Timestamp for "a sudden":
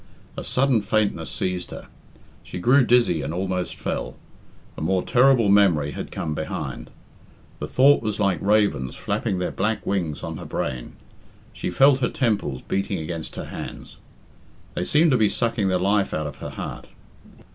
0.35-0.81